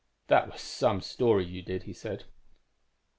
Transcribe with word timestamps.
"'That 0.29 0.51
was 0.51 0.61
some 0.61 0.99
story 0.99 1.45
you 1.45 1.61
did,' 1.61 1.83
he 1.83 1.93
said. 1.93 2.23